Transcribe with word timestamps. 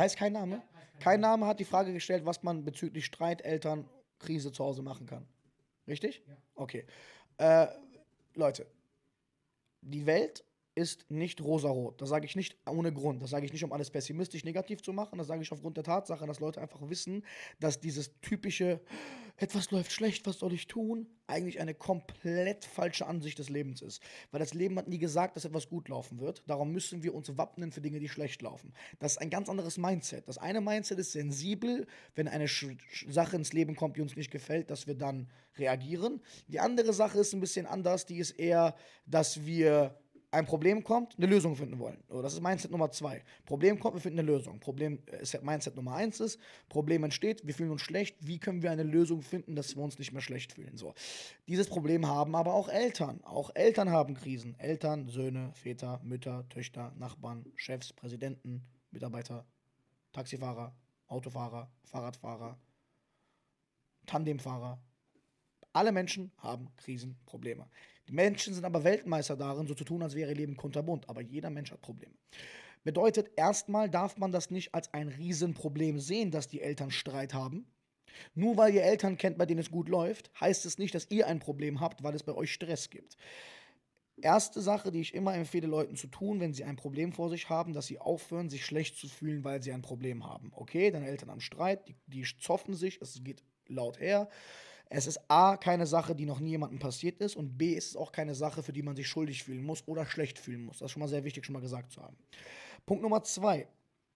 heißt 0.00 0.16
kein 0.16 0.32
Name? 0.32 0.62
Kein 0.98 1.20
Name 1.20 1.46
hat 1.46 1.60
die 1.60 1.64
Frage 1.64 1.92
gestellt, 1.92 2.26
was 2.26 2.42
man 2.42 2.64
bezüglich 2.64 3.06
Streit, 3.06 3.42
Eltern, 3.42 3.88
Krise 4.18 4.52
zu 4.52 4.64
Hause 4.64 4.82
machen 4.82 5.06
kann. 5.06 5.26
Richtig? 5.86 6.22
Ja. 6.26 6.36
Okay. 6.54 6.86
Äh, 7.38 7.68
Leute, 8.34 8.66
die 9.80 10.04
Welt 10.06 10.44
ist 10.80 11.10
nicht 11.10 11.42
rosarot. 11.42 12.00
Das 12.00 12.08
sage 12.08 12.26
ich 12.26 12.36
nicht 12.36 12.56
ohne 12.66 12.92
Grund. 12.92 13.22
Das 13.22 13.30
sage 13.30 13.44
ich 13.44 13.52
nicht, 13.52 13.62
um 13.64 13.72
alles 13.72 13.90
pessimistisch 13.90 14.44
negativ 14.44 14.82
zu 14.82 14.92
machen. 14.92 15.18
Das 15.18 15.26
sage 15.26 15.42
ich 15.42 15.52
aufgrund 15.52 15.76
der 15.76 15.84
Tatsache, 15.84 16.26
dass 16.26 16.40
Leute 16.40 16.60
einfach 16.60 16.80
wissen, 16.88 17.24
dass 17.60 17.80
dieses 17.80 18.18
typische, 18.20 18.80
etwas 19.36 19.70
läuft 19.70 19.92
schlecht, 19.92 20.26
was 20.26 20.38
soll 20.38 20.52
ich 20.52 20.66
tun, 20.66 21.06
eigentlich 21.26 21.60
eine 21.60 21.74
komplett 21.74 22.64
falsche 22.64 23.06
Ansicht 23.06 23.38
des 23.38 23.48
Lebens 23.48 23.82
ist. 23.82 24.02
Weil 24.30 24.40
das 24.40 24.54
Leben 24.54 24.76
hat 24.78 24.88
nie 24.88 24.98
gesagt, 24.98 25.36
dass 25.36 25.44
etwas 25.44 25.68
gut 25.68 25.88
laufen 25.88 26.18
wird. 26.18 26.42
Darum 26.46 26.72
müssen 26.72 27.02
wir 27.02 27.14
uns 27.14 27.36
wappnen 27.36 27.72
für 27.72 27.80
Dinge, 27.80 28.00
die 28.00 28.08
schlecht 28.08 28.42
laufen. 28.42 28.72
Das 28.98 29.12
ist 29.12 29.18
ein 29.18 29.30
ganz 29.30 29.48
anderes 29.48 29.78
Mindset. 29.78 30.26
Das 30.28 30.38
eine 30.38 30.60
Mindset 30.60 30.98
ist 30.98 31.12
sensibel, 31.12 31.86
wenn 32.14 32.26
eine 32.26 32.48
Sache 32.48 33.36
ins 33.36 33.52
Leben 33.52 33.76
kommt, 33.76 33.96
die 33.96 34.02
uns 34.02 34.16
nicht 34.16 34.30
gefällt, 34.30 34.70
dass 34.70 34.86
wir 34.86 34.94
dann 34.94 35.28
reagieren. 35.58 36.20
Die 36.48 36.60
andere 36.60 36.92
Sache 36.92 37.18
ist 37.18 37.32
ein 37.32 37.40
bisschen 37.40 37.66
anders. 37.66 38.06
Die 38.06 38.18
ist 38.18 38.32
eher, 38.32 38.74
dass 39.06 39.44
wir 39.44 39.98
ein 40.32 40.46
Problem 40.46 40.84
kommt, 40.84 41.16
eine 41.16 41.26
Lösung 41.26 41.56
finden 41.56 41.78
wollen. 41.78 42.02
So, 42.08 42.22
das 42.22 42.34
ist 42.34 42.42
Mindset 42.42 42.70
Nummer 42.70 42.90
zwei. 42.90 43.22
Problem 43.44 43.80
kommt, 43.80 43.94
wir 43.94 44.00
finden 44.00 44.20
eine 44.20 44.30
Lösung. 44.30 44.60
Problem 44.60 45.02
ist 45.20 45.34
äh, 45.34 45.40
Mindset 45.42 45.74
Nummer 45.76 45.94
eins 45.94 46.20
ist, 46.20 46.38
Problem 46.68 47.02
entsteht, 47.04 47.46
wir 47.46 47.54
fühlen 47.54 47.70
uns 47.70 47.82
schlecht. 47.82 48.16
Wie 48.20 48.38
können 48.38 48.62
wir 48.62 48.70
eine 48.70 48.84
Lösung 48.84 49.22
finden, 49.22 49.56
dass 49.56 49.74
wir 49.74 49.82
uns 49.82 49.98
nicht 49.98 50.12
mehr 50.12 50.22
schlecht 50.22 50.52
fühlen? 50.52 50.76
So. 50.76 50.94
Dieses 51.48 51.68
Problem 51.68 52.06
haben 52.06 52.36
aber 52.36 52.54
auch 52.54 52.68
Eltern. 52.68 53.22
Auch 53.24 53.50
Eltern 53.54 53.90
haben 53.90 54.14
Krisen. 54.14 54.58
Eltern, 54.58 55.08
Söhne, 55.08 55.52
Väter, 55.54 56.00
Mütter, 56.04 56.48
Töchter, 56.48 56.92
Nachbarn, 56.96 57.44
Chefs, 57.56 57.92
Präsidenten, 57.92 58.62
Mitarbeiter, 58.92 59.44
Taxifahrer, 60.12 60.74
Autofahrer, 61.08 61.70
Fahrradfahrer, 61.84 62.56
Tandemfahrer. 64.06 64.80
Alle 65.72 65.92
Menschen 65.92 66.32
haben 66.38 66.68
Krisenprobleme. 66.76 67.66
Die 67.66 67.89
Menschen 68.10 68.54
sind 68.54 68.64
aber 68.64 68.84
Weltmeister 68.84 69.36
darin, 69.36 69.66
so 69.66 69.74
zu 69.74 69.84
tun, 69.84 70.02
als 70.02 70.14
wäre 70.14 70.30
ihr 70.30 70.36
Leben 70.36 70.56
kunterbunt. 70.56 71.08
Aber 71.08 71.20
jeder 71.20 71.50
Mensch 71.50 71.70
hat 71.70 71.80
Probleme. 71.80 72.14
Bedeutet, 72.82 73.30
erstmal 73.36 73.90
darf 73.90 74.16
man 74.16 74.32
das 74.32 74.50
nicht 74.50 74.74
als 74.74 74.92
ein 74.94 75.08
Riesenproblem 75.08 75.98
sehen, 76.00 76.30
dass 76.30 76.48
die 76.48 76.62
Eltern 76.62 76.90
Streit 76.90 77.34
haben. 77.34 77.66
Nur 78.34 78.56
weil 78.56 78.74
ihr 78.74 78.82
Eltern 78.82 79.16
kennt, 79.16 79.38
bei 79.38 79.46
denen 79.46 79.60
es 79.60 79.70
gut 79.70 79.88
läuft, 79.88 80.30
heißt 80.40 80.66
es 80.66 80.78
nicht, 80.78 80.94
dass 80.94 81.10
ihr 81.10 81.26
ein 81.26 81.38
Problem 81.38 81.80
habt, 81.80 82.02
weil 82.02 82.14
es 82.14 82.22
bei 82.22 82.34
euch 82.34 82.52
Stress 82.52 82.90
gibt. 82.90 83.16
Erste 84.22 84.60
Sache, 84.60 84.90
die 84.90 85.00
ich 85.00 85.14
immer 85.14 85.34
empfehle, 85.34 85.66
Leuten 85.66 85.96
zu 85.96 86.06
tun, 86.06 86.40
wenn 86.40 86.52
sie 86.52 86.64
ein 86.64 86.76
Problem 86.76 87.12
vor 87.12 87.30
sich 87.30 87.48
haben, 87.48 87.72
dass 87.72 87.86
sie 87.86 87.98
aufhören, 87.98 88.50
sich 88.50 88.66
schlecht 88.66 88.96
zu 88.96 89.08
fühlen, 89.08 89.44
weil 89.44 89.62
sie 89.62 89.72
ein 89.72 89.82
Problem 89.82 90.26
haben. 90.26 90.52
Okay, 90.54 90.90
deine 90.90 91.06
Eltern 91.06 91.30
haben 91.30 91.40
Streit, 91.40 91.88
die, 91.88 91.96
die 92.06 92.26
zoffen 92.38 92.74
sich, 92.74 93.00
es 93.00 93.22
geht 93.24 93.42
laut 93.66 93.98
her. 93.98 94.28
Es 94.92 95.06
ist 95.06 95.20
A, 95.28 95.56
keine 95.56 95.86
Sache, 95.86 96.16
die 96.16 96.26
noch 96.26 96.40
nie 96.40 96.50
jemandem 96.50 96.80
passiert 96.80 97.20
ist 97.20 97.36
und 97.36 97.56
B, 97.56 97.74
ist 97.74 97.90
es 97.90 97.96
auch 97.96 98.10
keine 98.10 98.34
Sache, 98.34 98.62
für 98.62 98.72
die 98.72 98.82
man 98.82 98.96
sich 98.96 99.06
schuldig 99.08 99.44
fühlen 99.44 99.62
muss 99.62 99.86
oder 99.86 100.04
schlecht 100.04 100.38
fühlen 100.38 100.64
muss. 100.64 100.78
Das 100.78 100.86
ist 100.86 100.92
schon 100.92 101.00
mal 101.00 101.08
sehr 101.08 101.22
wichtig, 101.22 101.46
schon 101.46 101.52
mal 101.52 101.60
gesagt 101.60 101.92
zu 101.92 102.02
haben. 102.02 102.16
Punkt 102.86 103.02
Nummer 103.02 103.22
zwei. 103.22 103.68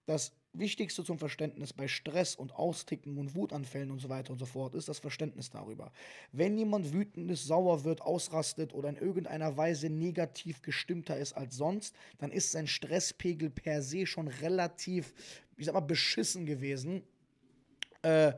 Das 0.06 0.32
Wichtigste 0.52 1.02
zum 1.02 1.18
Verständnis 1.18 1.72
bei 1.72 1.88
Stress 1.88 2.34
und 2.34 2.54
Austicken 2.54 3.18
und 3.18 3.34
Wutanfällen 3.34 3.90
und 3.90 4.00
so 4.00 4.08
weiter 4.08 4.32
und 4.32 4.38
so 4.38 4.46
fort 4.46 4.74
ist 4.74 4.88
das 4.88 4.98
Verständnis 4.98 5.48
darüber. 5.48 5.92
Wenn 6.32 6.58
jemand 6.58 6.92
wütend 6.92 7.30
ist, 7.30 7.46
sauer 7.46 7.84
wird, 7.84 8.02
ausrastet 8.02 8.74
oder 8.74 8.88
in 8.88 8.96
irgendeiner 8.96 9.56
Weise 9.56 9.90
negativ 9.90 10.60
gestimmter 10.60 11.16
ist 11.16 11.32
als 11.32 11.56
sonst, 11.56 11.94
dann 12.18 12.30
ist 12.30 12.52
sein 12.52 12.66
Stresspegel 12.66 13.48
per 13.48 13.80
se 13.80 14.06
schon 14.06 14.28
relativ, 14.28 15.14
ich 15.56 15.66
sag 15.66 15.74
mal, 15.74 15.80
beschissen 15.80 16.46
gewesen. 16.46 17.02
Äh, 18.02 18.34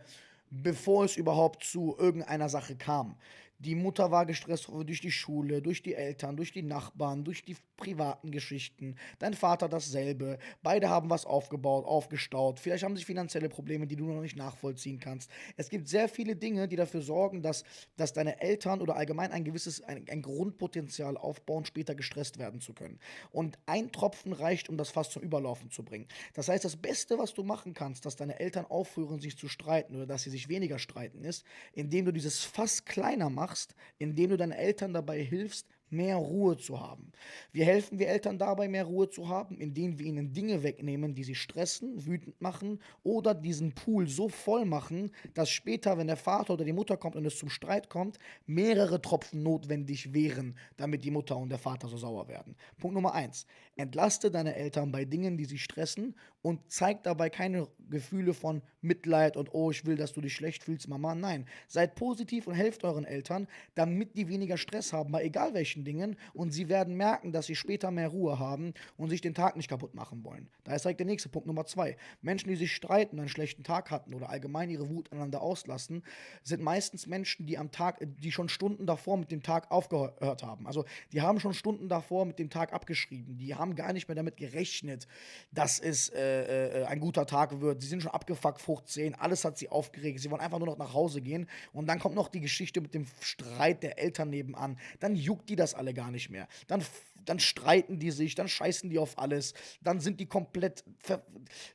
bevor 0.63 1.05
es 1.05 1.17
überhaupt 1.17 1.65
zu 1.65 1.97
irgendeiner 1.99 2.49
Sache 2.49 2.77
kam. 2.77 3.17
Die 3.59 3.75
Mutter 3.75 4.11
war 4.11 4.27
gestresst 4.27 4.69
durch 4.69 5.01
die 5.01 5.11
Schule, 5.11 5.63
durch 5.63 5.83
die 5.83 5.95
Eltern, 5.95 6.37
durch 6.37 6.53
die 6.53 6.63
Nachbarn, 6.63 7.25
durch 7.25 7.43
die 7.43 7.57
privaten 7.79 8.31
Geschichten. 8.31 8.97
Dein 9.19 9.33
Vater 9.33 9.69
dasselbe. 9.69 10.39
Beide 10.63 10.91
haben 10.91 11.09
was 11.09 11.25
aufgebaut, 11.25 11.87
aufgestaut. 11.87 12.61
Vielleicht 12.61 12.85
haben 12.85 12.97
sie 12.97 13.05
finanzielle 13.05 13.49
Probleme, 13.49 13.87
die 13.87 13.97
du 13.97 14.05
noch 14.05 14.21
nicht 14.21 14.37
nachvollziehen 14.37 15.01
kannst. 15.01 15.31
Es 15.57 15.71
gibt 15.71 15.89
sehr 15.89 16.09
viele 16.09 16.37
Dinge, 16.37 16.69
die 16.69 16.77
dafür 16.77 17.01
sorgen, 17.01 17.41
dass, 17.41 17.65
dass 17.97 18.13
deine 18.13 18.41
Eltern 18.43 18.83
oder 18.83 18.97
allgemein 18.97 19.33
ein 19.33 19.45
gewisses, 19.45 19.83
ein, 19.83 20.05
ein 20.11 20.21
Grundpotenzial 20.21 21.17
aufbauen, 21.17 21.65
später 21.65 21.95
gestresst 21.95 22.39
werden 22.39 22.61
zu 22.61 22.75
können. 22.75 22.99
Und 23.31 23.59
ein 23.65 23.91
Tropfen 23.91 24.35
reicht, 24.35 24.69
um 24.69 24.77
das 24.77 24.91
fast 24.91 25.13
zum 25.13 25.23
Überlaufen 25.23 25.71
zu 25.71 25.83
bringen. 25.83 26.07
Das 26.35 26.49
heißt, 26.49 26.65
das 26.65 26.77
Beste, 26.77 27.19
was 27.19 27.33
du 27.33 27.43
machen 27.43 27.73
kannst, 27.73 28.05
dass 28.05 28.17
deine 28.17 28.39
Eltern 28.39 28.67
aufhören, 28.67 29.21
sich 29.21 29.39
zu 29.39 29.49
streiten 29.49 29.97
oder 29.97 30.07
dass 30.07 30.25
sie 30.25 30.31
sich 30.31 30.51
weniger 30.51 30.79
streiten, 30.79 31.25
ist, 31.25 31.47
indem 31.73 32.05
du 32.05 32.13
dieses 32.13 32.45
Fass 32.45 32.85
kleiner 32.85 33.31
machst 33.31 33.46
machst, 33.47 33.75
indem 33.99 34.31
du 34.31 34.37
deinen 34.37 34.53
Eltern 34.53 34.93
dabei 34.93 35.23
hilfst, 35.23 35.69
mehr 35.91 36.17
Ruhe 36.17 36.57
zu 36.57 36.81
haben. 36.81 37.13
Wie 37.53 37.65
helfen 37.65 37.99
wir 37.99 38.09
Eltern 38.09 38.39
dabei, 38.39 38.69
mehr 38.69 38.85
Ruhe 38.85 39.09
zu 39.09 39.29
haben? 39.29 39.59
Indem 39.59 39.99
wir 39.99 40.07
ihnen 40.07 40.33
Dinge 40.33 40.63
wegnehmen, 40.63 41.15
die 41.15 41.25
sie 41.25 41.35
stressen, 41.35 42.07
wütend 42.07 42.41
machen 42.41 42.81
oder 43.03 43.35
diesen 43.35 43.73
Pool 43.73 44.07
so 44.09 44.29
voll 44.29 44.65
machen, 44.65 45.11
dass 45.35 45.51
später, 45.51 45.99
wenn 45.99 46.07
der 46.07 46.17
Vater 46.17 46.55
oder 46.55 46.65
die 46.65 46.73
Mutter 46.73 46.97
kommt 46.97 47.17
und 47.17 47.25
es 47.25 47.39
zum 47.39 47.49
Streit 47.49 47.89
kommt, 47.89 48.19
mehrere 48.47 49.01
Tropfen 49.01 49.43
notwendig 49.43 50.13
wären, 50.13 50.57
damit 50.77 51.05
die 51.05 51.11
Mutter 51.11 51.37
und 51.37 51.49
der 51.49 51.59
Vater 51.59 51.89
so 51.89 51.97
sauer 51.97 52.29
werden. 52.29 52.57
Punkt 52.79 52.95
Nummer 52.95 53.15
eins. 53.15 53.47
Entlaste 53.77 54.31
deine 54.31 54.55
Eltern 54.55 54.91
bei 54.91 55.05
Dingen, 55.05 55.37
die 55.37 55.45
sie 55.45 55.59
stressen 55.59 56.15
und 56.43 56.61
zeig 56.69 57.03
dabei 57.03 57.29
keine 57.29 57.69
Gefühle 57.91 58.33
von 58.33 58.63
Mitleid 58.81 59.37
und 59.37 59.53
oh, 59.53 59.71
ich 59.71 59.85
will, 59.85 59.97
dass 59.97 60.13
du 60.13 60.21
dich 60.21 60.35
schlecht 60.35 60.65
fühlst, 60.65 60.89
Mama. 60.89 61.15
Nein, 61.15 61.47
seid 61.69 61.95
positiv 61.95 62.47
und 62.47 62.55
helft 62.55 62.85
euren 62.85 63.05
Eltern, 63.05 63.49
damit 63.75 64.17
die 64.17 64.29
weniger 64.29 64.57
Stress 64.57 64.93
haben, 64.93 65.13
bei 65.13 65.25
egal 65.25 65.55
welchen 65.55 65.76
solchen 65.77 65.85
Dingen 65.85 66.17
und 66.33 66.51
sie 66.51 66.69
werden 66.69 66.97
merken, 66.97 67.33
dass 67.33 67.47
sie 67.47 67.55
später 67.55 67.91
mehr 67.91 68.09
Ruhe 68.09 68.39
haben 68.39 68.73
und 68.97 69.11
sich 69.11 69.21
den 69.21 69.35
Tag 69.35 69.57
nicht 69.57 69.69
kaputt 69.69 69.95
machen 69.95 70.25
wollen. 70.25 70.49
Da 70.65 70.75
ist 70.75 70.85
direkt 70.85 71.01
der 71.01 71.07
nächste 71.07 71.29
Punkt 71.29 71.47
Nummer 71.47 71.67
zwei. 71.67 71.97
Menschen, 72.23 72.49
die 72.49 72.57
sich 72.57 72.75
streiten, 72.75 73.19
einen 73.19 73.29
schlechten 73.29 73.63
Tag 73.63 73.91
hatten 73.91 74.15
oder 74.15 74.31
allgemein 74.31 74.71
ihre 74.71 74.89
Wut 74.89 75.13
aneinander 75.13 75.43
auslassen, 75.43 76.03
sind 76.43 76.63
meistens 76.63 77.07
Menschen, 77.07 77.47
die 77.47 77.59
am 77.59 77.71
Tag, 77.71 77.99
die 78.01 78.33
schon 78.33 78.49
Stunden 78.49 78.87
davor 78.87 79.17
mit 79.17 79.31
dem 79.31 79.43
Tag 79.43 79.71
aufgehört 79.71 80.43
haben. 80.43 80.67
Also 80.67 80.85
die 81.13 81.21
haben 81.21 81.41
schon 81.41 81.55
Stunden 81.55 81.89
davor 81.89 82.25
mit 82.25 82.39
dem 82.39 82.51
Tag 82.51 82.73
abgeschrieben. 82.73 83.39
Die 83.39 83.55
haben 83.55 83.75
gar 83.75 83.93
nicht 83.93 84.09
mehr 84.09 84.15
damit 84.15 84.37
gerechnet, 84.37 85.07
dass 85.53 85.79
es 85.79 86.09
äh, 86.09 86.83
äh, 86.83 86.85
ein 86.85 87.01
guter 87.01 87.27
Tag 87.27 87.61
wird. 87.61 87.83
Sie 87.83 87.89
sind 87.89 88.03
schon 88.03 88.13
abgefuckt, 88.13 88.61
Frucht 88.61 88.89
10, 88.89 89.15
alles 89.15 89.45
hat 89.45 89.59
sie 89.59 89.69
aufgeregt. 89.69 90.21
Sie 90.21 90.31
wollen 90.31 90.41
einfach 90.41 90.59
nur 90.59 90.69
noch 90.69 90.79
nach 90.79 90.95
Hause 90.95 91.21
gehen. 91.21 91.49
Und 91.73 91.87
dann 91.87 91.99
kommt 91.99 92.15
noch 92.15 92.29
die 92.29 92.41
Geschichte 92.41 92.81
mit 92.81 92.95
dem 92.95 93.07
Streit 93.21 93.83
der 93.83 93.99
Eltern 93.99 94.31
nebenan. 94.31 94.79
Dann 95.01 95.15
juckt 95.17 95.49
die 95.49 95.57
das 95.57 95.66
das 95.67 95.75
alle 95.75 95.95
gar 95.95 96.11
nicht 96.11 96.31
mehr. 96.31 96.49
Dann, 96.67 96.85
dann 97.25 97.41
streiten 97.41 97.99
die 97.99 98.11
sich, 98.11 98.35
dann 98.35 98.49
scheißen 98.49 98.89
die 98.89 98.99
auf 98.99 99.19
alles, 99.19 99.53
dann 99.83 100.01
sind 100.01 100.21
die 100.21 100.27
komplett, 100.27 100.85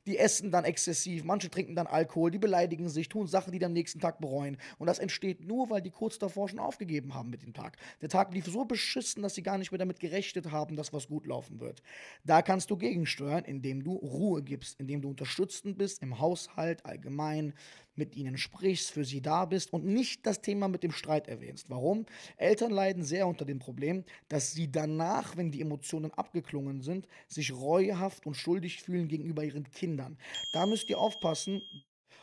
die 0.05 0.17
essen 0.17 0.51
dann 0.51 0.63
exzessiv, 0.63 1.23
manche 1.23 1.49
trinken 1.49 1.75
dann 1.75 1.87
Alkohol, 1.87 2.31
die 2.31 2.39
beleidigen 2.39 2.89
sich, 2.89 3.09
tun 3.09 3.27
Sachen, 3.27 3.51
die 3.51 3.59
die 3.59 3.65
am 3.65 3.73
nächsten 3.73 3.99
Tag 3.99 4.19
bereuen. 4.19 4.57
Und 4.77 4.87
das 4.87 4.99
entsteht 4.99 5.45
nur, 5.45 5.69
weil 5.69 5.81
die 5.81 5.91
kurz 5.91 6.17
davor 6.19 6.47
schon 6.47 6.59
aufgegeben 6.59 7.13
haben 7.13 7.29
mit 7.29 7.43
dem 7.43 7.53
Tag. 7.53 7.77
Der 8.01 8.09
Tag 8.09 8.33
lief 8.33 8.45
so 8.45 8.65
beschissen, 8.65 9.21
dass 9.21 9.35
sie 9.35 9.43
gar 9.43 9.57
nicht 9.57 9.71
mehr 9.71 9.79
damit 9.79 9.99
gerechnet 9.99 10.51
haben, 10.51 10.75
dass 10.75 10.93
was 10.93 11.07
gut 11.07 11.27
laufen 11.27 11.59
wird. 11.59 11.83
Da 12.23 12.41
kannst 12.41 12.71
du 12.71 12.77
gegensteuern, 12.77 13.43
indem 13.43 13.83
du 13.83 13.95
Ruhe 13.95 14.41
gibst, 14.41 14.79
indem 14.79 15.01
du 15.01 15.09
unterstützend 15.09 15.77
bist 15.77 16.01
im 16.01 16.19
Haushalt, 16.19 16.85
allgemein, 16.85 17.53
mit 18.01 18.15
ihnen 18.15 18.35
sprichst, 18.35 18.89
für 18.89 19.05
sie 19.05 19.21
da 19.21 19.45
bist 19.45 19.71
und 19.73 19.85
nicht 19.85 20.25
das 20.25 20.41
Thema 20.41 20.67
mit 20.67 20.81
dem 20.81 20.91
Streit 20.91 21.27
erwähnst. 21.27 21.69
Warum? 21.69 22.07
Eltern 22.35 22.71
leiden 22.71 23.03
sehr 23.03 23.27
unter 23.27 23.45
dem 23.45 23.59
Problem, 23.59 24.03
dass 24.27 24.53
sie 24.53 24.71
danach, 24.71 25.37
wenn 25.37 25.51
die 25.51 25.61
Emotionen 25.61 26.11
abgeklungen 26.15 26.81
sind, 26.81 27.07
sich 27.27 27.53
reuehaft 27.53 28.25
und 28.25 28.33
schuldig 28.33 28.81
fühlen 28.81 29.07
gegenüber 29.07 29.43
ihren 29.43 29.69
Kindern. 29.69 30.17
Da 30.51 30.65
müsst 30.65 30.89
ihr 30.89 30.97
aufpassen. 30.97 31.61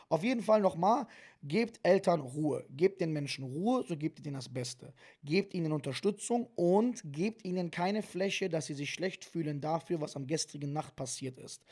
Auf 0.09 0.21
jeden 0.21 0.41
Fall 0.41 0.59
nochmal, 0.59 1.07
gebt 1.43 1.79
Eltern 1.83 2.19
Ruhe, 2.19 2.65
gebt 2.69 3.01
den 3.01 3.13
Menschen 3.13 3.45
Ruhe, 3.45 3.83
so 3.87 3.95
gebt 3.95 4.19
ihr 4.19 4.25
ihnen 4.25 4.35
das 4.35 4.49
Beste. 4.49 4.93
Gebt 5.23 5.53
ihnen 5.53 5.71
Unterstützung 5.71 6.47
und 6.55 7.01
gebt 7.05 7.45
ihnen 7.45 7.71
keine 7.71 8.01
Fläche, 8.01 8.49
dass 8.49 8.65
sie 8.65 8.73
sich 8.73 8.91
schlecht 8.91 9.25
fühlen 9.25 9.61
dafür, 9.61 10.01
was 10.01 10.15
am 10.15 10.27
gestrigen 10.27 10.73
Nacht 10.73 10.95
passiert 10.95 11.37
ist. 11.39 11.63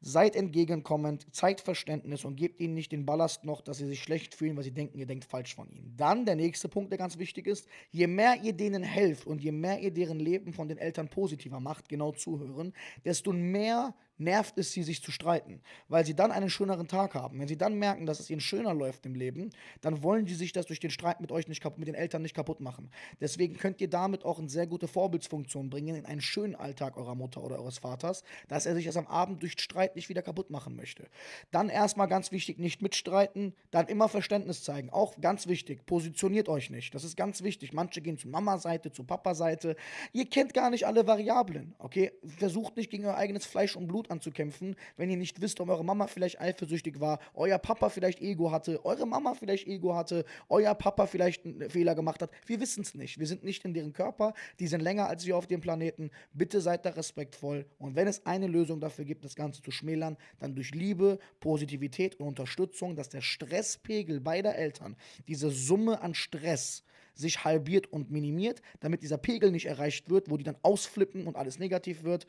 Seid 0.00 0.36
entgegenkommend, 0.36 1.26
zeigt 1.34 1.60
Verständnis 1.60 2.24
und 2.24 2.36
gebt 2.36 2.60
ihnen 2.60 2.74
nicht 2.74 2.92
den 2.92 3.06
Ballast 3.06 3.44
noch, 3.44 3.60
dass 3.62 3.78
sie 3.78 3.86
sich 3.86 4.02
schlecht 4.02 4.34
fühlen, 4.34 4.56
weil 4.56 4.64
sie 4.64 4.72
denken, 4.72 4.98
ihr 4.98 5.06
denkt 5.06 5.24
falsch 5.24 5.54
von 5.54 5.70
ihnen. 5.70 5.94
Dann 5.96 6.26
der 6.26 6.36
nächste 6.36 6.68
Punkt, 6.68 6.90
der 6.90 6.98
ganz 6.98 7.18
wichtig 7.18 7.46
ist, 7.46 7.66
je 7.90 8.06
mehr 8.06 8.36
ihr 8.42 8.52
denen 8.52 8.82
helft 8.82 9.26
und 9.26 9.42
je 9.42 9.52
mehr 9.52 9.80
ihr 9.80 9.92
deren 9.92 10.18
Leben 10.18 10.52
von 10.52 10.68
den 10.68 10.78
Eltern 10.78 11.08
positiver 11.08 11.60
macht, 11.60 11.88
genau 11.88 12.12
zuhören, 12.12 12.74
desto 13.04 13.32
mehr 13.32 13.94
nervt 14.18 14.58
es 14.58 14.72
sie, 14.72 14.82
sich 14.82 15.02
zu 15.02 15.10
streiten, 15.10 15.60
weil 15.88 16.04
sie 16.04 16.14
dann 16.14 16.32
einen 16.32 16.50
schöneren 16.50 16.88
Tag 16.88 17.14
haben. 17.14 17.38
Wenn 17.38 17.48
sie 17.48 17.58
dann 17.58 17.78
merken, 17.78 18.06
dass 18.06 18.20
es 18.20 18.30
ihnen 18.30 18.40
schöner 18.40 18.74
läuft, 18.74 18.93
Kräften 18.94 19.08
im 19.08 19.14
Leben, 19.14 19.50
dann 19.80 20.02
wollen 20.02 20.26
die 20.26 20.34
sich 20.34 20.52
das 20.52 20.66
durch 20.66 20.80
den 20.80 20.90
Streit 20.90 21.20
mit 21.20 21.32
euch 21.32 21.48
nicht 21.48 21.60
kaputt, 21.60 21.78
mit 21.78 21.88
den 21.88 21.94
Eltern 21.94 22.22
nicht 22.22 22.34
kaputt 22.34 22.60
machen. 22.60 22.90
Deswegen 23.20 23.56
könnt 23.56 23.80
ihr 23.80 23.88
damit 23.88 24.24
auch 24.24 24.38
eine 24.38 24.48
sehr 24.48 24.66
gute 24.66 24.88
Vorbildsfunktion 24.88 25.70
bringen 25.70 25.96
in 25.96 26.06
einen 26.06 26.20
schönen 26.20 26.54
Alltag 26.54 26.96
eurer 26.96 27.14
Mutter 27.14 27.42
oder 27.42 27.58
eures 27.58 27.78
Vaters, 27.78 28.22
dass 28.48 28.66
er 28.66 28.74
sich 28.74 28.84
das 28.86 28.96
am 28.96 29.06
Abend 29.06 29.42
durch 29.42 29.52
Streit 29.58 29.96
nicht 29.96 30.08
wieder 30.08 30.22
kaputt 30.22 30.50
machen 30.50 30.76
möchte. 30.76 31.08
Dann 31.50 31.68
erstmal 31.68 32.08
ganz 32.08 32.30
wichtig, 32.30 32.58
nicht 32.58 32.82
mitstreiten, 32.82 33.54
dann 33.70 33.88
immer 33.88 34.08
Verständnis 34.08 34.62
zeigen. 34.62 34.90
Auch 34.90 35.20
ganz 35.20 35.46
wichtig, 35.46 35.84
positioniert 35.86 36.48
euch 36.48 36.70
nicht. 36.70 36.94
Das 36.94 37.04
ist 37.04 37.16
ganz 37.16 37.42
wichtig. 37.42 37.72
Manche 37.72 38.00
gehen 38.00 38.18
zu 38.18 38.28
Mama-Seite, 38.28 38.92
zu 38.92 39.04
Papa-Seite. 39.04 39.76
Ihr 40.12 40.26
kennt 40.26 40.54
gar 40.54 40.70
nicht 40.70 40.86
alle 40.86 41.06
Variablen, 41.06 41.74
okay? 41.78 42.12
Versucht 42.24 42.76
nicht 42.76 42.90
gegen 42.90 43.06
euer 43.06 43.16
eigenes 43.16 43.44
Fleisch 43.44 43.76
und 43.76 43.88
Blut 43.88 44.10
anzukämpfen, 44.10 44.76
wenn 44.96 45.10
ihr 45.10 45.16
nicht 45.16 45.40
wisst, 45.40 45.60
ob 45.60 45.68
eure 45.68 45.84
Mama 45.84 46.06
vielleicht 46.06 46.40
eifersüchtig 46.40 47.00
war, 47.00 47.18
euer 47.34 47.58
Papa 47.58 47.88
vielleicht 47.88 48.20
Ego 48.20 48.50
hatte, 48.50 48.83
eure 48.84 49.06
Mama 49.06 49.34
vielleicht 49.34 49.66
Ego 49.66 49.94
hatte, 49.94 50.24
euer 50.48 50.74
Papa 50.74 51.06
vielleicht 51.06 51.44
einen 51.44 51.70
Fehler 51.70 51.94
gemacht 51.94 52.22
hat. 52.22 52.30
Wir 52.46 52.60
wissen 52.60 52.82
es 52.82 52.94
nicht. 52.94 53.18
Wir 53.18 53.26
sind 53.26 53.44
nicht 53.44 53.64
in 53.64 53.74
deren 53.74 53.92
Körper. 53.92 54.34
Die 54.58 54.66
sind 54.66 54.80
länger 54.80 55.08
als 55.08 55.26
wir 55.26 55.36
auf 55.36 55.46
dem 55.46 55.60
Planeten. 55.60 56.10
Bitte 56.32 56.60
seid 56.60 56.84
da 56.84 56.90
respektvoll. 56.90 57.66
Und 57.78 57.96
wenn 57.96 58.06
es 58.06 58.24
eine 58.26 58.46
Lösung 58.46 58.80
dafür 58.80 59.04
gibt, 59.04 59.24
das 59.24 59.34
Ganze 59.34 59.62
zu 59.62 59.70
schmälern, 59.70 60.16
dann 60.38 60.54
durch 60.54 60.72
Liebe, 60.72 61.18
Positivität 61.40 62.20
und 62.20 62.26
Unterstützung, 62.26 62.96
dass 62.96 63.08
der 63.08 63.20
Stresspegel 63.20 64.20
beider 64.20 64.54
Eltern, 64.54 64.96
diese 65.26 65.50
Summe 65.50 66.00
an 66.00 66.14
Stress, 66.14 66.84
sich 67.14 67.44
halbiert 67.44 67.92
und 67.92 68.10
minimiert, 68.10 68.60
damit 68.80 69.02
dieser 69.02 69.18
Pegel 69.18 69.52
nicht 69.52 69.66
erreicht 69.66 70.10
wird, 70.10 70.30
wo 70.30 70.36
die 70.36 70.44
dann 70.44 70.56
ausflippen 70.62 71.26
und 71.26 71.36
alles 71.36 71.58
negativ 71.58 72.02
wird. 72.02 72.26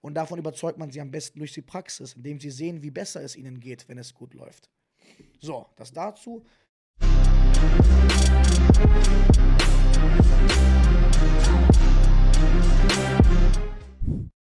Und 0.00 0.14
davon 0.14 0.38
überzeugt 0.38 0.78
man 0.78 0.90
sie 0.90 1.00
am 1.00 1.10
besten 1.10 1.40
durch 1.40 1.52
die 1.52 1.62
Praxis, 1.62 2.14
indem 2.14 2.40
sie 2.40 2.50
sehen, 2.50 2.82
wie 2.82 2.90
besser 2.90 3.22
es 3.22 3.36
ihnen 3.36 3.60
geht, 3.60 3.88
wenn 3.88 3.98
es 3.98 4.14
gut 4.14 4.34
läuft. 4.34 4.70
So, 5.40 5.66
das 5.76 5.92
dazu. 5.92 6.44